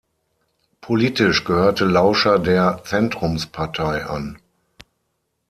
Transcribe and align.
Politisch 0.81 1.43
gehörte 1.43 1.85
Lauscher 1.85 2.39
der 2.39 2.81
Zentrumspartei 2.85 4.07
an. 4.07 4.39